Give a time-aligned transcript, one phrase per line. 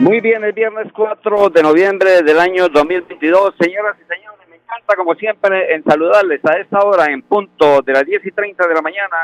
[0.00, 3.54] Muy bien, el viernes 4 de noviembre del año 2022.
[3.60, 7.92] Señoras y señores, me encanta como siempre en saludarles a esta hora en punto de
[7.92, 9.16] las 10 y 30 de la mañana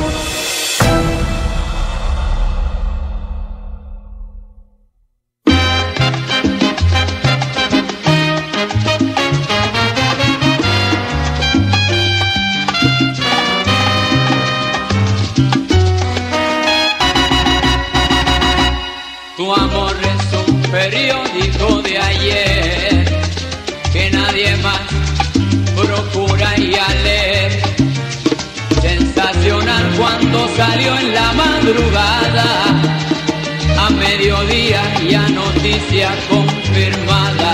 [36.29, 37.53] Confirmada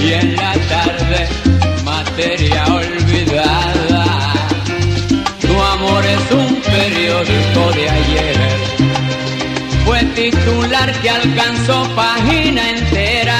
[0.00, 1.28] y en la tarde
[1.84, 4.04] materia olvidada.
[5.40, 8.68] Tu amor es un periódico de ayer
[9.84, 13.38] fue titular que alcanzó página entera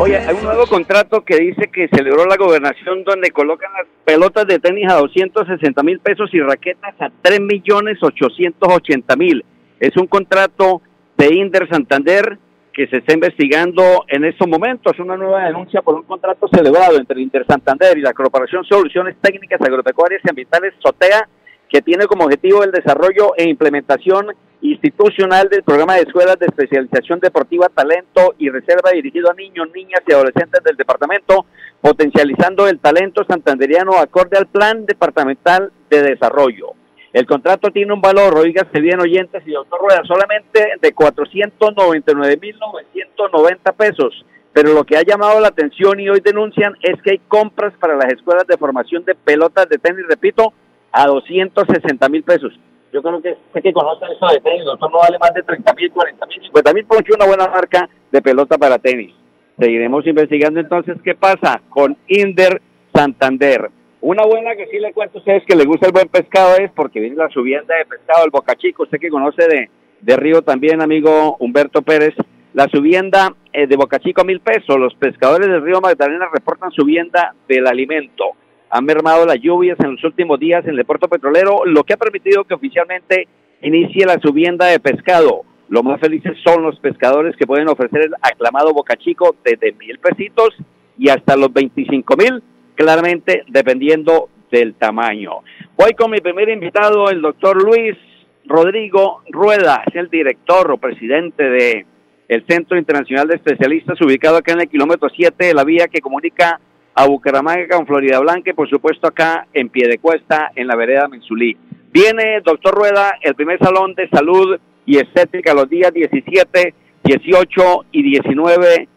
[0.00, 4.46] Oye, hay un nuevo contrato que dice que celebró la gobernación donde colocan las pelotas
[4.46, 9.44] de tenis a 260 mil pesos y raquetas a 3 millones 880 mil.
[9.80, 10.82] Es un contrato
[11.16, 12.38] de Inder Santander
[12.72, 14.98] que se está investigando en estos momentos.
[14.98, 19.60] Una nueva denuncia por un contrato celebrado entre Inder Santander y la Corporación Soluciones Técnicas
[19.62, 21.26] Agropecuarias y Ambientales SOTEA
[21.68, 24.26] que tiene como objetivo el desarrollo e implementación
[24.60, 30.00] institucional del programa de escuelas de especialización deportiva, talento y reserva dirigido a niños, niñas
[30.06, 31.46] y adolescentes del departamento,
[31.80, 36.74] potencializando el talento santanderiano acorde al plan departamental de desarrollo.
[37.16, 44.26] El contrato tiene un valor, oígase bien oyentes y doctor Rueda, solamente de 499.990 pesos.
[44.52, 47.96] Pero lo que ha llamado la atención y hoy denuncian es que hay compras para
[47.96, 50.52] las escuelas de formación de pelotas de tenis, repito,
[50.92, 52.52] a 260 mil pesos.
[52.92, 55.72] Yo creo que sé que conoce eso de tenis, doctor, no vale más de 30
[55.72, 59.14] mil, 40 mil, 50 mil, poncho una buena marca de pelota para tenis.
[59.58, 62.60] Seguiremos investigando entonces qué pasa con Inder
[62.94, 63.70] Santander.
[64.06, 66.70] Una buena que sí le cuento a ustedes que le gusta el buen pescado es
[66.70, 69.68] porque viene la subienda de pescado del Boca Chico, usted que conoce de,
[70.00, 72.14] de Río también, amigo Humberto Pérez,
[72.54, 74.78] la subienda eh, de Boca Chico a mil pesos.
[74.78, 78.36] Los pescadores del Río Magdalena reportan subienda del alimento
[78.70, 81.96] han mermado las lluvias en los últimos días en el puerto petrolero, lo que ha
[81.96, 83.26] permitido que oficialmente
[83.60, 85.42] inicie la subienda de pescado.
[85.68, 89.98] Lo más felices son los pescadores que pueden ofrecer el aclamado Boca Chico desde mil
[89.98, 90.50] pesitos
[90.96, 92.40] y hasta los 25 mil,
[92.76, 95.42] claramente dependiendo del tamaño.
[95.76, 97.96] Voy con mi primer invitado, el doctor Luis
[98.44, 101.86] Rodrigo Rueda, es el director o presidente de
[102.28, 106.00] el Centro Internacional de Especialistas ubicado acá en el kilómetro 7 de la vía que
[106.00, 106.60] comunica
[106.94, 111.56] a Bucaramanga con Florida Blanca y por supuesto acá en Piedecuesta, en la vereda Mensulí.
[111.92, 116.74] Viene, doctor Rueda, el primer salón de salud y estética los días 17,
[117.04, 118.88] 18 y 19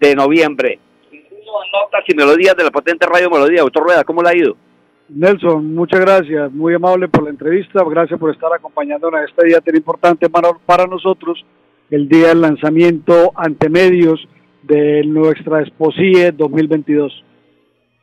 [0.00, 0.78] de noviembre.
[1.72, 3.62] Notas y melodías de la potente radio Melodía.
[3.62, 4.56] Doctor Rueda, ¿cómo le ha ido?
[5.08, 9.60] Nelson, muchas gracias, muy amable por la entrevista, gracias por estar acompañándonos en este día
[9.60, 11.44] tan importante para, nosotros,
[11.90, 14.26] el día del lanzamiento ante medios
[14.62, 17.24] de nuestra Exposie 2022.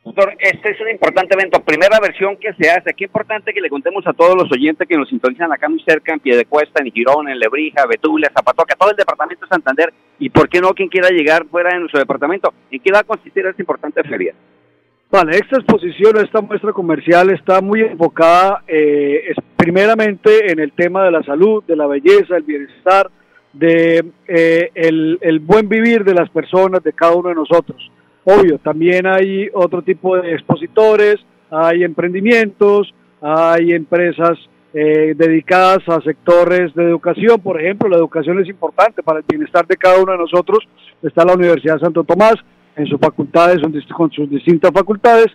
[0.04, 2.92] Doctor, este es un importante evento, primera versión que se hace.
[2.92, 6.12] Qué importante que le contemos a todos los oyentes que nos sintonizan acá muy cerca,
[6.12, 10.48] en Piedecuesta, en Girón, en Lebrija, Betulia, Zapatoca, todo el departamento de Santander, y por
[10.48, 12.52] qué no quien quiera llegar fuera de nuestro departamento.
[12.72, 14.34] ¿En qué va a consistir esta importante feria?
[15.08, 21.12] Vale, esta exposición, esta muestra comercial está muy enfocada eh, primeramente en el tema de
[21.12, 23.08] la salud, de la belleza, el bienestar,
[23.52, 27.88] de eh, el buen vivir de las personas, de cada uno de nosotros.
[28.24, 31.16] Obvio, también hay otro tipo de expositores,
[31.50, 34.38] hay emprendimientos, hay empresas
[34.74, 39.66] eh, dedicadas a sectores de educación, por ejemplo, la educación es importante para el bienestar
[39.66, 40.60] de cada uno de nosotros.
[41.02, 42.36] Está la Universidad de Santo Tomás
[42.76, 43.60] en sus facultades,
[43.94, 45.26] con sus distintas facultades.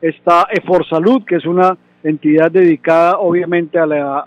[0.00, 4.24] Está EFOR Salud, que es una entidad dedicada obviamente a la,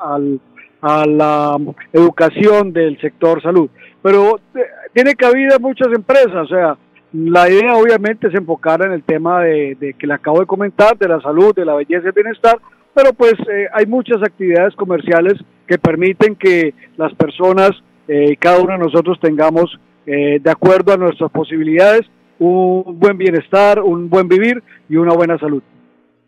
[0.81, 1.57] a la
[1.92, 3.69] educación del sector salud.
[4.01, 4.60] Pero eh,
[4.94, 6.77] tiene cabida muchas empresas, o sea,
[7.13, 11.07] la idea obviamente es enfocar en el tema de, que le acabo de comentar, de
[11.07, 12.60] la salud, de la belleza y el bienestar,
[12.94, 15.33] pero pues eh, hay muchas actividades comerciales
[15.68, 17.71] que permiten que las personas
[18.07, 22.01] eh, cada uno de nosotros tengamos, eh, de acuerdo a nuestras posibilidades,
[22.39, 25.62] un buen bienestar, un buen vivir y una buena salud.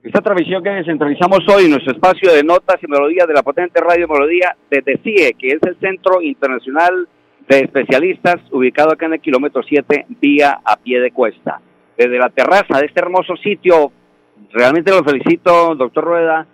[0.04, 3.82] Esta transmisión que descentralizamos hoy en nuestro espacio de notas y melodías de la potente
[3.82, 7.08] radio Melodía desde CIE, que es el Centro Internacional
[7.48, 11.62] de especialistas ubicado acá en el kilómetro 7 vía a pie de cuesta.
[11.98, 13.92] Desde la terraza de este hermoso sitio,
[14.52, 16.48] realmente lo felicito, doctor Rueda,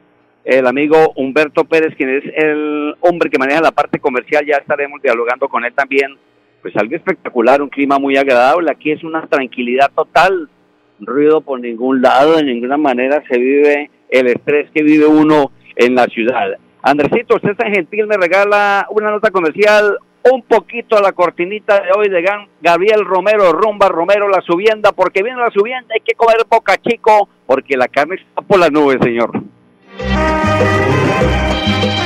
[0.44, 5.02] el amigo Humberto Pérez, quien es el hombre que maneja la parte comercial, ya estaremos
[5.02, 6.18] dialogando con él también.
[6.62, 10.48] Pues algo espectacular, un clima muy agradable, aquí es una tranquilidad total,
[11.00, 15.96] ruido por ningún lado, de ninguna manera se vive el estrés que vive uno en
[15.96, 16.52] la ciudad.
[16.84, 19.98] Andresito, usted es gentil, me regala una nota comercial
[20.32, 22.24] un poquito a la cortinita de hoy de
[22.62, 27.28] Gabriel Romero, Rumba Romero, la subienda, porque viene la subienda, hay que comer boca chico,
[27.46, 29.32] porque la carne está por las nubes, señor.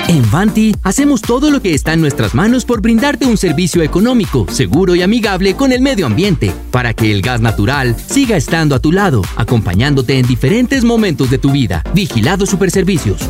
[0.07, 4.45] En Vanti hacemos todo lo que está en nuestras manos por brindarte un servicio económico,
[4.50, 8.79] seguro y amigable con el medio ambiente, para que el gas natural siga estando a
[8.79, 11.84] tu lado, acompañándote en diferentes momentos de tu vida.
[11.93, 13.29] Vigilado Superservicios.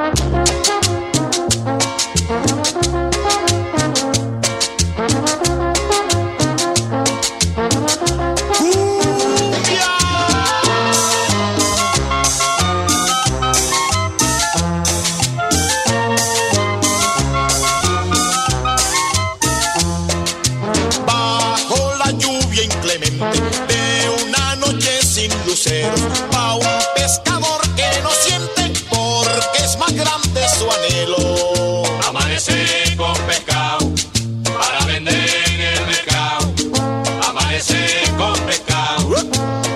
[25.51, 25.99] Luceros.
[26.31, 31.83] Pa' un pescador que no siente porque es más grande su anhelo.
[32.07, 33.91] Amanecer con pescado
[34.55, 36.47] para vender en el mercado.
[37.29, 39.09] Amanecer con pescado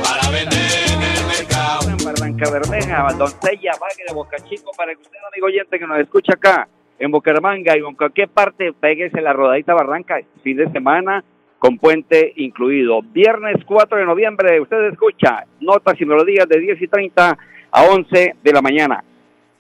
[0.02, 1.90] para vender en el mercado.
[1.90, 6.00] en Barranca Bermeja, Doncella, Valle de Boca Chico, para que usted, amigo oyente que nos
[6.00, 11.22] escucha acá en Bucaramanga y en cualquier parte, péguese la rodadita Barranca, fin de semana,
[11.66, 13.02] con puente incluido.
[13.02, 17.38] Viernes 4 de noviembre, usted escucha notas y melodías de 10 y 30
[17.72, 19.04] a 11 de la mañana.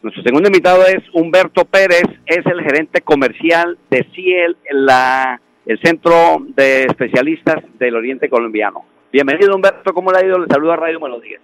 [0.03, 6.37] Nuestro segundo invitado es Humberto Pérez, es el gerente comercial de CIEL, la, el Centro
[6.55, 8.85] de Especialistas del Oriente Colombiano.
[9.11, 10.37] Bienvenido Humberto, ¿cómo le ha ido?
[10.37, 11.41] Le saluda Radio Melodías.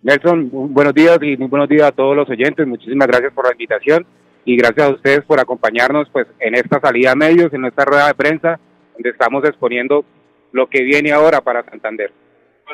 [0.00, 2.66] Nelson, buenos días y muy buenos días a todos los oyentes.
[2.66, 4.06] Muchísimas gracias por la invitación
[4.46, 8.06] y gracias a ustedes por acompañarnos pues en esta salida a medios, en esta rueda
[8.06, 8.58] de prensa,
[8.94, 10.04] donde estamos exponiendo
[10.52, 12.12] lo que viene ahora para Santander.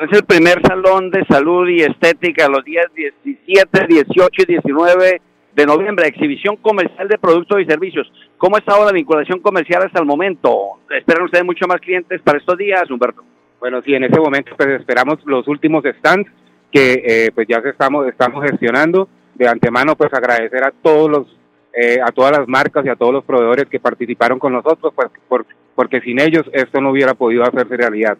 [0.01, 5.21] Es el primer salón de salud y estética los días 17, 18 y 19
[5.53, 8.09] de noviembre, exhibición comercial de productos y servicios.
[8.37, 10.79] ¿Cómo está ahora la vinculación comercial hasta el momento?
[10.89, 13.21] ¿Esperan ustedes mucho más clientes para estos días, Humberto?
[13.59, 16.31] Bueno, sí, en ese momento pues esperamos los últimos stands
[16.71, 19.09] que eh, pues ya se estamos estamos gestionando.
[19.35, 21.37] De antemano pues agradecer a todos los
[21.73, 25.09] eh, a todas las marcas y a todos los proveedores que participaron con nosotros, pues,
[25.27, 25.45] por-
[25.81, 28.15] porque sin ellos esto no hubiera podido hacerse realidad.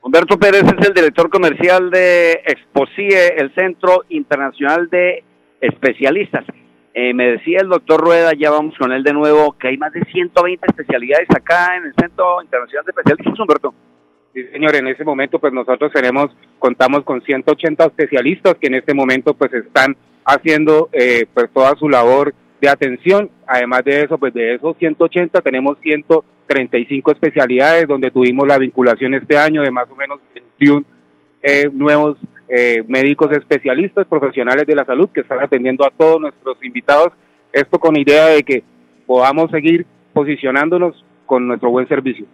[0.00, 5.22] Humberto Pérez es el director comercial de Exposie, el Centro Internacional de
[5.60, 6.46] Especialistas.
[6.94, 9.92] Eh, me decía el doctor Rueda, ya vamos con él de nuevo, que hay más
[9.92, 13.74] de 120 especialidades acá en el Centro Internacional de Especialistas, Humberto.
[14.32, 18.94] Sí, señor, en ese momento pues nosotros tenemos, contamos con 180 especialistas que en este
[18.94, 23.30] momento pues están haciendo eh, pues toda su labor de atención.
[23.46, 25.78] Además de eso, pues de esos 180 tenemos
[26.46, 30.84] 135 especialidades donde tuvimos la vinculación este año de más o menos 21
[31.42, 36.56] eh, nuevos eh, médicos especialistas, profesionales de la salud que están atendiendo a todos nuestros
[36.62, 37.12] invitados.
[37.52, 38.64] Esto con idea de que
[39.06, 42.26] podamos seguir posicionándonos con nuestro buen servicio.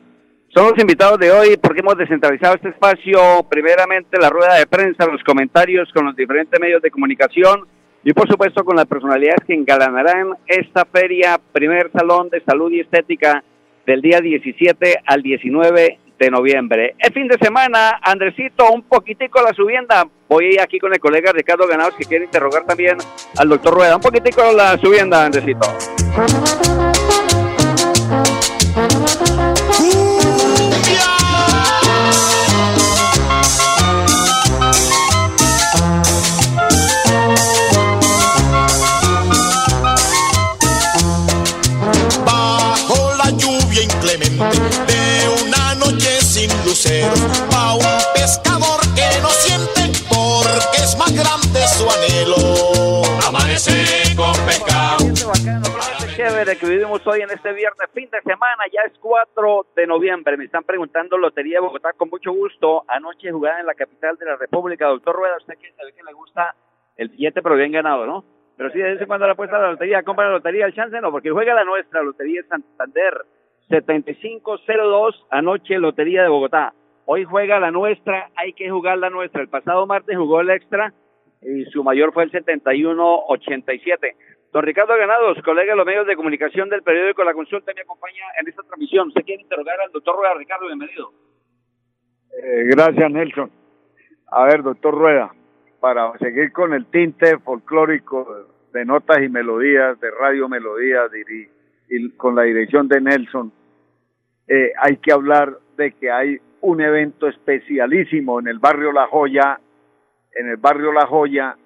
[0.55, 5.07] Son los invitados de hoy porque hemos descentralizado este espacio, primeramente la rueda de prensa,
[5.07, 7.67] los comentarios con los diferentes medios de comunicación
[8.05, 12.81] y por supuesto con las personalidades que engalanarán esta feria, primer salón de salud y
[12.81, 13.43] estética
[13.87, 16.95] del día 17 al 19 de noviembre.
[16.99, 20.07] El fin de semana, Andresito, un poquitico la subienda.
[20.29, 22.97] Voy aquí con el colega Ricardo Ganados que quiere interrogar también
[23.37, 23.97] al doctor Rueda.
[23.97, 25.67] Un poquitico la subienda, Andresito.
[46.93, 49.83] Sin lucero, pa' un pescador que no siente
[50.13, 52.37] porque es más grande su anhelo.
[53.27, 55.01] Amanecer con pescado.
[55.01, 58.99] Ambiente bacano, ambiente chévere que vivimos hoy en este viernes, fin de semana, ya es
[58.99, 60.37] 4 de noviembre.
[60.37, 62.85] Me están preguntando Lotería de Bogotá con mucho gusto.
[62.89, 64.87] Anoche jugada en la capital de la República.
[64.87, 66.55] Doctor Rueda, usted que sabe que le gusta
[66.97, 68.25] el billete, pero bien ganado, ¿no?
[68.57, 70.75] Pero sí, de vez en cuando le apuesta a la lotería, compra la lotería, el
[70.75, 73.25] chance no, porque juega la nuestra, Lotería de Santander,
[73.71, 76.75] 7502, anoche Lotería de Bogotá.
[77.05, 79.43] Hoy juega la nuestra, hay que jugar la nuestra.
[79.43, 80.93] El pasado martes jugó el extra
[81.43, 84.17] y su mayor fue el 7187.
[84.53, 88.25] Don Ricardo Ganados, colega de los medios de comunicación del periódico La Consulta, me acompaña
[88.41, 89.09] en esta transmisión.
[89.09, 90.35] ¿Usted quiere interrogar al doctor Rueda?
[90.35, 91.11] Ricardo, bienvenido.
[92.43, 93.51] Eh, gracias, Nelson.
[94.31, 95.35] A ver, doctor Rueda,
[95.81, 101.11] para seguir con el tinte folclórico de notas y melodías, de radio melodías
[101.89, 103.53] y, con la dirección de Nelson,
[104.49, 109.61] eh, hay que hablar de que hay un evento especialísimo en el barrio La Joya,
[110.35, 111.57] en el barrio La Joya,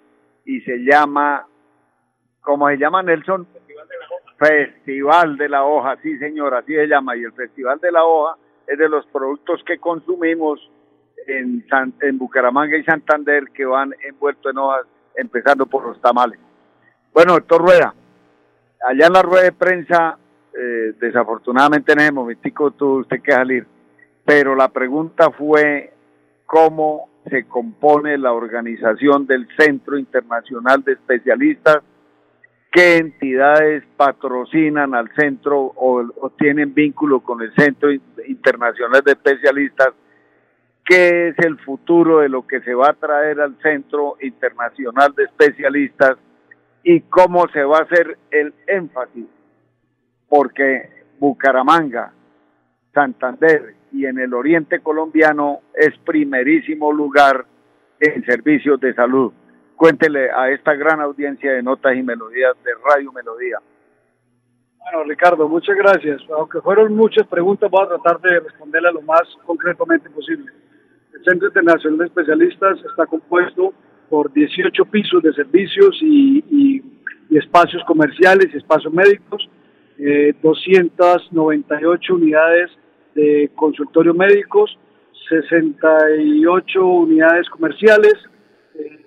[0.44, 1.46] y se llama,
[2.40, 3.46] ¿cómo se llama Nelson?
[4.38, 8.36] Festival de la Hoja, sí señor, así se llama, y el Festival de la Hoja
[8.66, 10.60] es de los productos que consumimos
[11.26, 16.38] en, San- en Bucaramanga y Santander que van envueltos en hojas, empezando por los tamales.
[17.12, 17.94] Bueno, doctor Rueda,
[18.86, 20.18] allá en la rueda de prensa,
[20.52, 23.66] eh, desafortunadamente en ese momentico tuvo usted que salir,
[24.26, 25.94] pero la pregunta fue
[26.44, 31.78] cómo se compone la organización del Centro Internacional de Especialistas,
[32.70, 39.12] qué entidades patrocinan al centro o, o tienen vínculo con el Centro In- Internacional de
[39.12, 39.88] Especialistas,
[40.84, 45.24] qué es el futuro de lo que se va a traer al Centro Internacional de
[45.24, 46.16] Especialistas
[46.82, 49.26] y cómo se va a hacer el énfasis,
[50.28, 52.12] porque Bucaramanga,
[52.92, 57.46] Santander y en el oriente colombiano es primerísimo lugar
[58.00, 59.32] en servicios de salud.
[59.76, 63.58] Cuéntele a esta gran audiencia de Notas y Melodías de Radio Melodía.
[64.78, 66.20] Bueno, Ricardo, muchas gracias.
[66.30, 70.52] Aunque fueron muchas preguntas, voy a tratar de responderlas lo más concretamente posible.
[71.14, 73.72] El Centro Internacional de Especialistas está compuesto
[74.08, 76.82] por 18 pisos de servicios y, y-
[77.28, 79.48] y espacios comerciales y espacios médicos,
[79.98, 82.70] eh, 298 unidades
[83.16, 84.78] de consultorios médicos,
[85.28, 88.14] 68 unidades comerciales,
[88.74, 89.02] eh,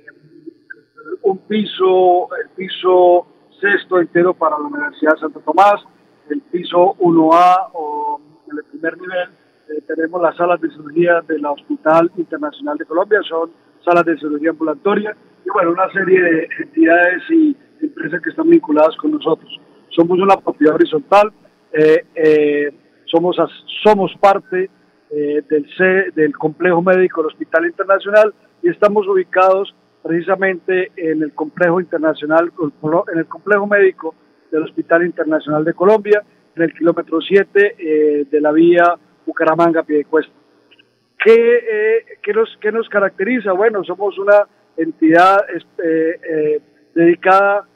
[1.21, 3.27] un piso, el piso
[3.61, 5.81] sexto entero para la Universidad de Santo Tomás,
[6.29, 8.19] el piso 1A o
[8.51, 9.29] el primer nivel
[9.69, 13.51] eh, tenemos las salas de cirugía del Hospital Internacional de Colombia, son
[13.85, 18.95] salas de cirugía ambulatoria y bueno, una serie de entidades y empresas que están vinculadas
[18.97, 19.49] con nosotros.
[19.89, 21.31] Somos una propiedad horizontal,
[21.71, 22.73] eh,
[23.11, 23.37] somos,
[23.83, 24.69] somos parte
[25.11, 29.73] eh, del, C- del complejo médico del Hospital Internacional y estamos ubicados
[30.03, 32.51] precisamente en el complejo internacional,
[33.13, 34.15] en el complejo médico
[34.51, 36.23] del Hospital Internacional de Colombia,
[36.55, 40.33] en el kilómetro 7 eh, de la vía Bucaramanga-Piedecuesta.
[41.23, 43.51] ¿Qué, eh, qué, nos, ¿Qué nos caracteriza?
[43.51, 44.47] Bueno, somos una
[44.77, 45.45] entidad
[46.95, 47.67] dedicada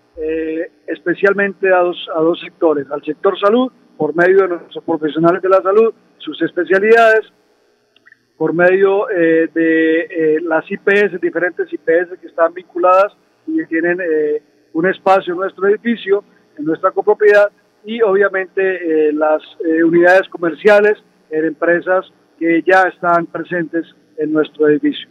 [0.87, 5.49] especialmente a dos, a dos sectores, al sector salud, por medio de nuestros profesionales de
[5.49, 7.31] la salud, sus especialidades,
[8.37, 13.13] por medio eh, de eh, las IPS, diferentes IPS que están vinculadas
[13.47, 14.41] y que tienen eh,
[14.73, 16.23] un espacio en nuestro edificio,
[16.57, 17.51] en nuestra copropiedad,
[17.85, 20.97] y obviamente eh, las eh, unidades comerciales
[21.29, 22.05] en empresas
[22.39, 23.85] que ya están presentes
[24.17, 25.09] en nuestro edificio.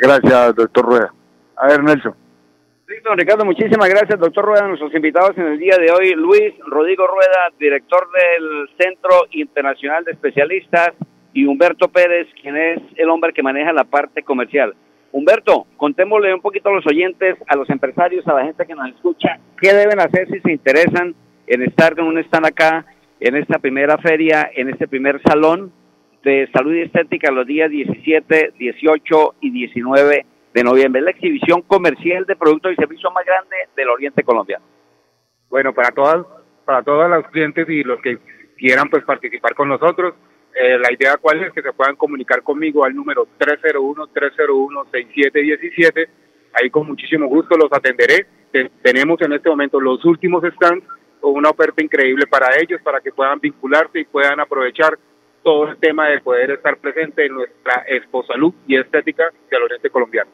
[0.00, 1.14] Gracias, doctor Rueda.
[1.56, 2.14] A ver, Nelson.
[3.16, 7.52] Ricardo, muchísimas gracias, doctor Rueda, nuestros invitados en el día de hoy, Luis Rodrigo Rueda,
[7.56, 10.90] director del Centro Internacional de Especialistas,
[11.32, 14.74] y Humberto Pérez, quien es el hombre que maneja la parte comercial.
[15.12, 18.88] Humberto, contémosle un poquito a los oyentes, a los empresarios, a la gente que nos
[18.88, 21.14] escucha, qué deben hacer si se interesan
[21.46, 22.84] en estar con un stand acá,
[23.20, 25.72] en esta primera feria, en este primer salón
[26.24, 31.00] de salud y estética los días 17, 18 y 19 de noviembre.
[31.02, 34.64] La exhibición comercial de productos y servicios más grande del Oriente colombiano.
[35.48, 36.24] Bueno, para todas,
[36.64, 38.18] para todos los clientes y los que
[38.56, 40.14] quieran pues participar con nosotros,
[40.54, 46.08] eh, la idea cuál es que se puedan comunicar conmigo al número 301-301-6717.
[46.54, 48.26] Ahí con muchísimo gusto los atenderé.
[48.52, 50.84] Te- tenemos en este momento los últimos stands
[51.20, 54.98] con una oferta increíble para ellos, para que puedan vincularse y puedan aprovechar
[55.42, 59.88] todo el tema de poder estar presente en nuestra Expo Salud y Estética del Oriente
[59.90, 60.30] Colombiano.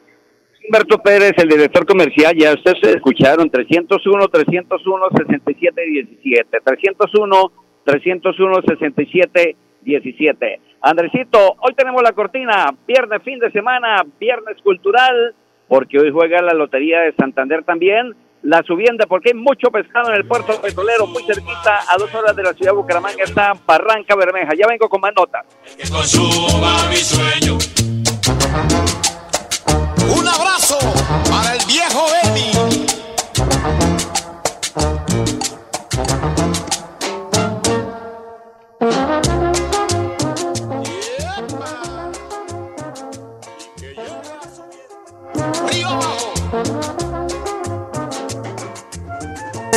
[0.67, 7.51] Humberto Pérez, el director comercial, ya ustedes escucharon, 301, 301, 67, 17, 301,
[7.85, 10.61] 301, 67, 17.
[10.81, 15.33] Andresito, hoy tenemos la cortina, viernes, fin de semana, viernes cultural,
[15.69, 20.17] porque hoy juega la Lotería de Santander también, la subienda, porque hay mucho pescado en
[20.17, 24.17] el puerto petrolero, muy cerquita, a dos horas de la ciudad de Bucaramanga, está Barranca
[24.17, 24.53] Bermeja.
[24.53, 25.45] Ya vengo con más notas.
[25.77, 27.57] que consuma mi sueño.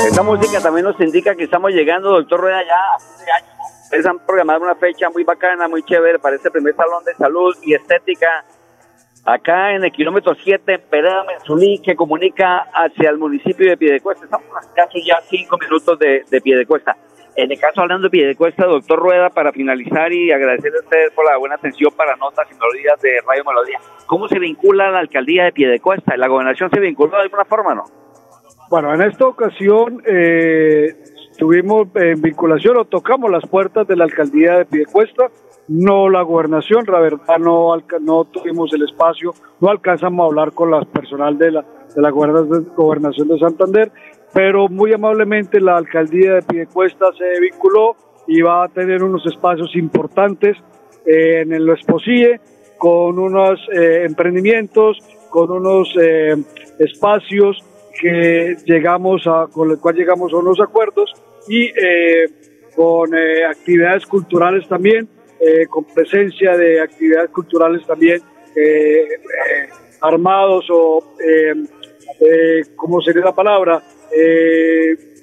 [0.06, 2.74] Esta música también nos indica que estamos llegando, doctor Rueda, ya.
[3.85, 7.56] Ustedes han programado una fecha muy bacana, muy chévere para este primer salón de salud
[7.62, 8.44] y estética
[9.24, 14.24] acá en el kilómetro 7, Pereda Menzulí, que comunica hacia el municipio de Piedecuesta.
[14.24, 16.96] Estamos escasos ya cinco minutos de, de Piedecuesta.
[17.37, 21.24] En el caso hablando de Piedecuesta, doctor Rueda, para finalizar y agradecerle a ustedes por
[21.24, 23.78] la buena atención para notas y melodías de Radio Melodía.
[24.06, 26.16] ¿Cómo se vincula la alcaldía de Piedecuesta?
[26.16, 27.85] ¿La gobernación se vinculó de alguna forma o no?
[28.68, 30.96] Bueno, en esta ocasión eh,
[31.38, 35.28] tuvimos en vinculación o tocamos las puertas de la alcaldía de Piedecuesta,
[35.68, 40.70] no la gobernación, la verdad no, no tuvimos el espacio, no alcanzamos a hablar con
[40.70, 43.92] las personal de la, de la goberna- gobernación de Santander,
[44.33, 47.96] pero muy amablemente la alcaldía de Piedecuesta se vinculó
[48.27, 50.57] y va a tener unos espacios importantes
[51.07, 52.40] eh, en el Esposie
[52.79, 54.99] con unos eh, emprendimientos,
[55.31, 56.37] con unos eh,
[56.79, 57.59] espacios
[58.01, 61.12] que llegamos a, con el cual llegamos a unos acuerdos
[61.49, 61.70] y
[62.77, 63.11] con
[63.51, 65.09] actividades culturales también,
[65.40, 68.20] eh, con presencia de actividades culturales también
[68.55, 69.68] eh, eh,
[70.00, 71.55] armados o, eh,
[72.20, 73.83] eh, ¿cómo sería la palabra?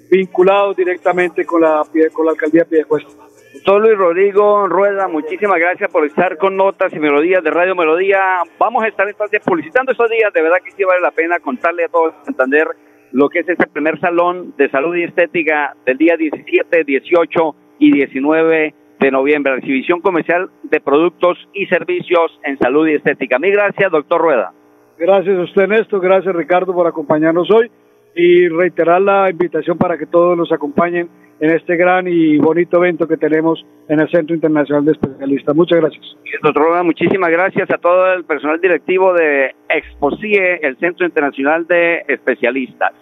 [0.09, 3.11] Vinculados directamente con la, con la alcaldía de Piedecuesta.
[3.53, 8.19] Doctor Luis Rodrigo Rueda, muchísimas gracias por estar con Notas y Melodías de Radio Melodía.
[8.57, 11.85] Vamos a estar entonces publicitando estos días, de verdad que sí vale la pena contarle
[11.85, 12.67] a todos Santander
[13.11, 17.91] lo que es este primer salón de salud y estética del día 17, 18 y
[17.91, 23.39] 19 de noviembre, exhibición comercial de productos y servicios en salud y estética.
[23.39, 24.51] Mil gracias, doctor Rueda.
[24.97, 26.01] Gracias a usted, Néstor.
[26.01, 27.69] Gracias, Ricardo, por acompañarnos hoy
[28.15, 31.07] y reiterar la invitación para que todos nos acompañen
[31.39, 35.55] en este gran y bonito evento que tenemos en el Centro Internacional de Especialistas.
[35.55, 36.17] Muchas gracias.
[36.41, 42.03] Doctor Rueda, muchísimas gracias a todo el personal directivo de Exposie, el Centro Internacional de
[42.07, 42.93] Especialistas.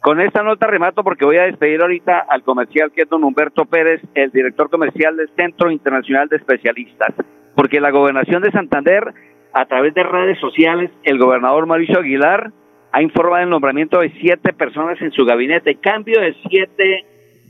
[0.00, 3.66] Con esta nota remato porque voy a despedir ahorita al comercial que es don Humberto
[3.66, 7.14] Pérez, el director comercial del Centro Internacional de Especialistas.
[7.54, 9.12] Porque la gobernación de Santander,
[9.52, 12.50] a través de redes sociales, el gobernador Mauricio Aguilar
[12.92, 17.04] ha informado el nombramiento de siete personas en su gabinete, cambio de siete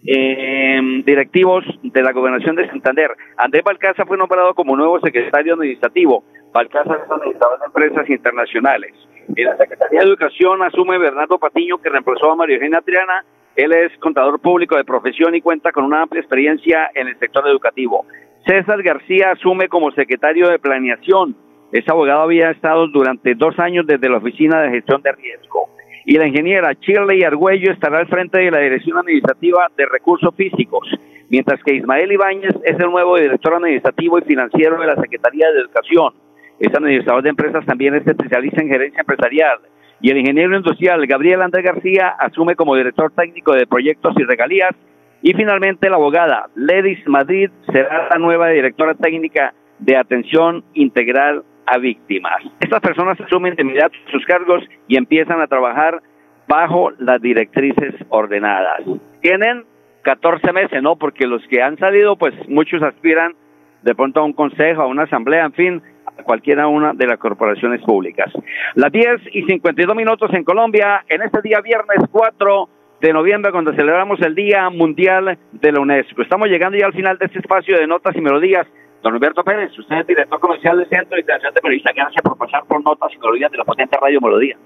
[0.05, 3.11] eh, directivos de la gobernación de Santander.
[3.37, 6.25] Andrés Balcaza fue nombrado como nuevo secretario administrativo.
[6.53, 8.93] Es administrador de empresas internacionales.
[9.37, 13.25] En la Secretaría de Educación asume Bernardo Patiño, que reemplazó a María Eugenia Triana.
[13.55, 17.47] Él es contador público de profesión y cuenta con una amplia experiencia en el sector
[17.47, 18.05] educativo.
[18.47, 21.37] César García asume como secretario de Planeación.
[21.71, 25.71] Ese abogado había estado durante dos años desde la Oficina de Gestión de Riesgo.
[26.05, 30.89] Y la ingeniera Shirley Argüello estará al frente de la Dirección Administrativa de Recursos Físicos,
[31.29, 35.61] mientras que Ismael Ibáñez es el nuevo director administrativo y financiero de la Secretaría de
[35.61, 36.30] Educación
[36.61, 39.59] es administrador de empresas, también es especialista en gerencia empresarial.
[40.03, 44.71] Y el ingeniero industrial Gabriel Andrés García asume como director técnico de proyectos y regalías.
[45.23, 51.79] Y finalmente la abogada Ledis Madrid será la nueva directora técnica de atención integral a
[51.79, 52.43] víctimas.
[52.61, 56.01] Estas personas asumen de inmediato sus cargos y empiezan a trabajar
[56.49, 58.81] bajo las directrices ordenadas.
[59.21, 59.65] Tienen
[60.03, 60.97] 14 meses, ¿no?
[60.97, 63.35] Porque los que han salido, pues muchos aspiran
[63.83, 65.83] de pronto a un consejo, a una asamblea, en fin,
[66.23, 68.33] cualquiera una de las corporaciones públicas.
[68.75, 72.69] Las 10 y 52 minutos en Colombia, en este día viernes 4
[73.01, 76.23] de noviembre, cuando celebramos el Día Mundial de la UNESCO.
[76.23, 78.67] Estamos llegando ya al final de este espacio de notas y melodías.
[79.03, 81.95] Don Humberto Pérez, usted es director comercial del Centro de Internacional de Periodistas.
[81.95, 84.59] Gracias por pasar por notas y melodías de la potente Radio Melodía.